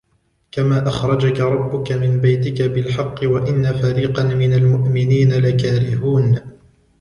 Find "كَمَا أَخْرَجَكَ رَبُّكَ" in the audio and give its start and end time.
0.51-1.91